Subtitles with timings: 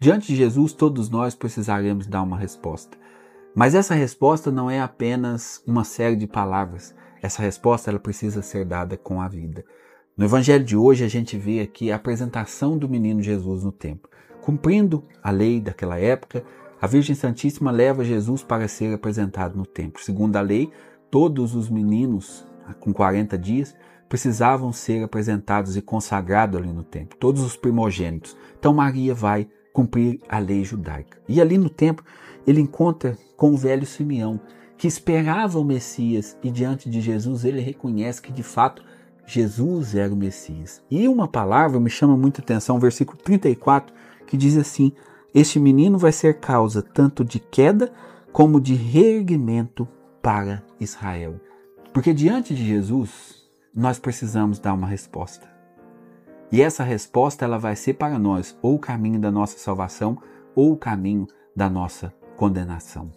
[0.00, 2.96] Diante de Jesus, todos nós precisaremos dar uma resposta.
[3.52, 6.94] Mas essa resposta não é apenas uma série de palavras.
[7.20, 9.64] Essa resposta ela precisa ser dada com a vida.
[10.16, 14.08] No evangelho de hoje a gente vê aqui a apresentação do menino Jesus no templo.
[14.40, 16.44] Cumprindo a lei daquela época,
[16.80, 20.00] a Virgem Santíssima leva Jesus para ser apresentado no templo.
[20.00, 20.70] Segundo a lei,
[21.10, 22.46] todos os meninos
[22.78, 23.74] com 40 dias
[24.08, 28.36] precisavam ser apresentados e consagrados ali no templo, todos os primogênitos.
[28.56, 29.48] Então Maria vai
[29.78, 31.18] cumprir a lei judaica.
[31.28, 32.04] E ali no templo
[32.44, 34.40] ele encontra com o velho Simeão,
[34.76, 38.82] que esperava o Messias e diante de Jesus ele reconhece que de fato
[39.24, 40.82] Jesus era o Messias.
[40.90, 43.94] E uma palavra me chama muita atenção, versículo 34,
[44.26, 44.90] que diz assim:
[45.32, 47.92] Este menino vai ser causa tanto de queda
[48.32, 49.86] como de reerguimento
[50.20, 51.40] para Israel.
[51.92, 55.57] Porque diante de Jesus, nós precisamos dar uma resposta.
[56.50, 60.18] E essa resposta ela vai ser para nós ou o caminho da nossa salvação
[60.54, 63.10] ou o caminho da nossa condenação.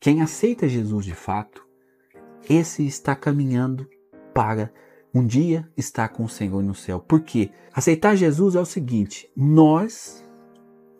[0.00, 1.64] Quem aceita Jesus de fato,
[2.48, 3.88] esse está caminhando
[4.34, 4.72] para
[5.14, 7.00] um dia estar com o Senhor no céu.
[7.00, 7.50] Por quê?
[7.72, 10.24] Aceitar Jesus é o seguinte: nós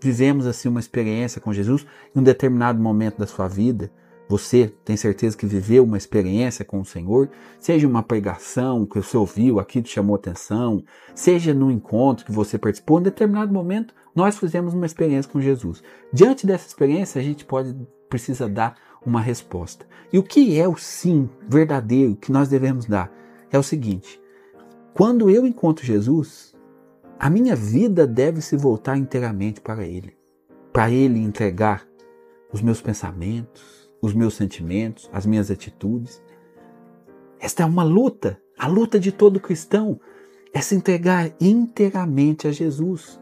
[0.01, 3.91] vivemos assim uma experiência com Jesus em um determinado momento da sua vida
[4.29, 9.17] você tem certeza que viveu uma experiência com o Senhor, seja uma pregação que você
[9.17, 10.85] ouviu, aqui te chamou atenção,
[11.15, 15.83] seja no encontro que você participou, em determinado momento nós fizemos uma experiência com Jesus.
[16.13, 17.75] Diante dessa experiência, a gente pode
[18.09, 19.87] precisa dar uma resposta.
[20.13, 23.13] E o que é o sim verdadeiro que nós devemos dar?
[23.51, 24.21] É o seguinte:
[24.95, 26.55] quando eu encontro Jesus,
[27.19, 30.17] a minha vida deve se voltar inteiramente para Ele,
[30.73, 31.87] para Ele entregar
[32.53, 36.23] os meus pensamentos, os meus sentimentos, as minhas atitudes.
[37.41, 40.01] Esta é uma luta, a luta de todo cristão
[40.53, 43.21] é se entregar inteiramente a Jesus.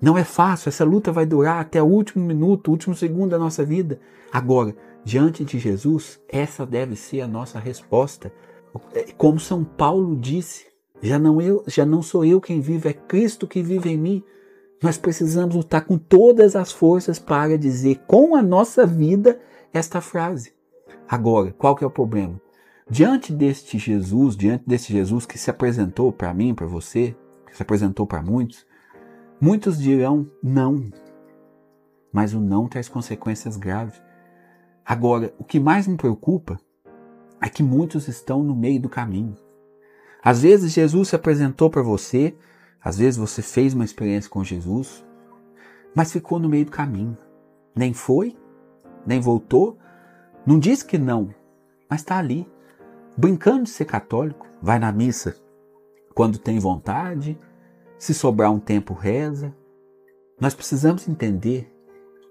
[0.00, 3.38] Não é fácil, essa luta vai durar até o último minuto, o último segundo da
[3.38, 4.00] nossa vida.
[4.32, 8.32] Agora, diante de Jesus, essa deve ser a nossa resposta.
[9.16, 10.66] Como São Paulo disse,
[11.00, 14.24] já não eu, já não sou eu quem vive, é Cristo que vive em mim.
[14.82, 19.38] Nós precisamos lutar com todas as forças para dizer com a nossa vida
[19.72, 20.52] esta frase.
[21.08, 22.40] Agora, qual que é o problema?
[22.88, 27.16] Diante deste Jesus, diante deste Jesus que se apresentou para mim, para você,
[27.46, 28.66] que se apresentou para muitos,
[29.40, 30.90] muitos dirão não.
[32.12, 34.00] Mas o não traz consequências graves.
[34.84, 36.60] Agora, o que mais me preocupa
[37.40, 39.36] é que muitos estão no meio do caminho.
[40.22, 42.36] Às vezes Jesus se apresentou para você,
[42.80, 45.04] às vezes você fez uma experiência com Jesus,
[45.94, 47.16] mas ficou no meio do caminho.
[47.74, 48.36] Nem foi
[49.06, 49.78] nem voltou,
[50.46, 51.34] não diz que não,
[51.88, 52.48] mas está ali,
[53.16, 55.36] brincando de ser católico, vai na missa
[56.14, 57.38] quando tem vontade,
[57.98, 59.54] se sobrar um tempo reza.
[60.40, 61.72] Nós precisamos entender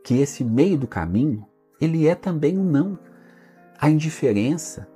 [0.03, 1.45] que esse meio do caminho,
[1.79, 2.99] ele é também um não.
[3.79, 4.87] A indiferença,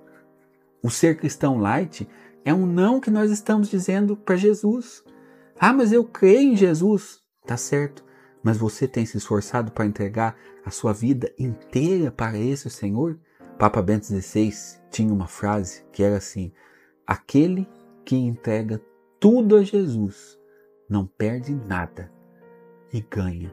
[0.84, 2.08] o ser cristão light,
[2.44, 5.04] é um não que nós estamos dizendo para Jesus.
[5.60, 7.20] Ah, mas eu creio em Jesus.
[7.46, 8.05] Tá certo
[8.46, 13.18] mas você tem se esforçado para entregar a sua vida inteira para esse Senhor?
[13.58, 14.54] Papa Bento XVI
[14.92, 16.52] tinha uma frase que era assim:
[17.08, 17.68] aquele
[18.06, 18.80] que entrega
[19.20, 20.38] tudo a Jesus
[20.88, 22.12] não perde nada
[22.94, 23.52] e ganha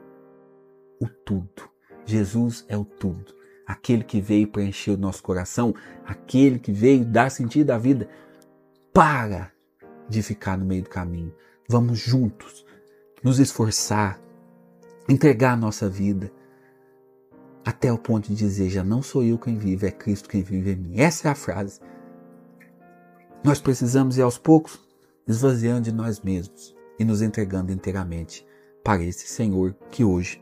[1.00, 1.70] o tudo.
[2.04, 3.34] Jesus é o tudo.
[3.66, 8.10] Aquele que veio preencher o nosso coração, aquele que veio dar sentido à vida.
[8.92, 9.50] Para
[10.06, 11.34] de ficar no meio do caminho.
[11.66, 12.66] Vamos juntos
[13.24, 14.20] nos esforçar
[15.08, 16.32] entregar a nossa vida
[17.64, 20.72] até o ponto de dizer: já não sou eu quem vive, é Cristo quem vive
[20.72, 21.00] em mim.
[21.00, 21.80] Essa é a frase.
[23.44, 24.80] Nós precisamos ir aos poucos
[25.26, 28.46] esvaziando de nós mesmos e nos entregando inteiramente
[28.82, 30.40] para esse Senhor que hoje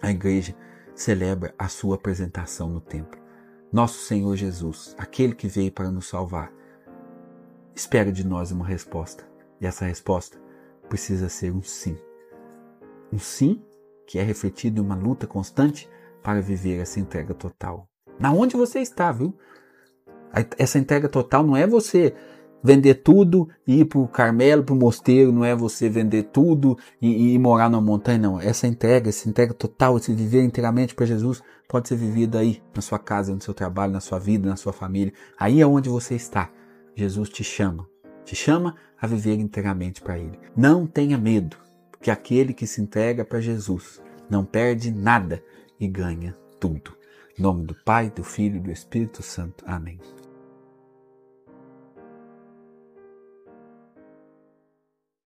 [0.00, 0.54] a igreja
[0.94, 3.20] celebra a sua apresentação no templo.
[3.72, 6.52] Nosso Senhor Jesus, aquele que veio para nos salvar,
[7.74, 9.26] espera de nós uma resposta.
[9.60, 10.38] E essa resposta
[10.88, 11.98] precisa ser um sim.
[13.12, 13.62] Um sim
[14.06, 15.88] que é refletido em uma luta constante
[16.22, 17.88] para viver essa entrega total.
[18.18, 19.34] Na onde você está, viu?
[20.58, 22.14] Essa entrega total não é você
[22.62, 26.78] vender tudo e ir para o Carmelo, para o mosteiro, não é você vender tudo
[27.00, 28.40] e, e morar numa montanha, não.
[28.40, 32.80] Essa entrega, essa entrega total, esse viver inteiramente para Jesus, pode ser vivido aí, na
[32.80, 35.12] sua casa, no seu trabalho, na sua vida, na sua família.
[35.38, 36.50] Aí é onde você está.
[36.96, 37.86] Jesus te chama.
[38.24, 40.38] Te chama a viver inteiramente para Ele.
[40.56, 41.63] Não tenha medo
[42.04, 43.98] que aquele que se entrega para Jesus
[44.28, 45.42] não perde nada
[45.80, 46.94] e ganha tudo.
[47.38, 49.64] Em nome do Pai, do Filho e do Espírito Santo.
[49.66, 49.98] Amém.